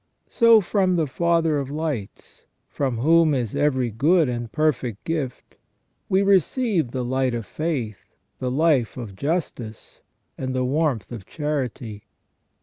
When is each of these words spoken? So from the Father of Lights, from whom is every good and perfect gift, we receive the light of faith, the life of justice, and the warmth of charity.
So 0.27 0.61
from 0.61 0.95
the 0.95 1.05
Father 1.05 1.59
of 1.59 1.69
Lights, 1.69 2.47
from 2.67 2.97
whom 2.97 3.35
is 3.35 3.55
every 3.55 3.91
good 3.91 4.29
and 4.29 4.51
perfect 4.51 5.03
gift, 5.03 5.57
we 6.09 6.23
receive 6.23 6.89
the 6.89 7.05
light 7.05 7.35
of 7.35 7.45
faith, 7.45 8.15
the 8.39 8.49
life 8.49 8.97
of 8.97 9.15
justice, 9.15 10.01
and 10.39 10.55
the 10.55 10.65
warmth 10.65 11.11
of 11.11 11.27
charity. 11.27 12.05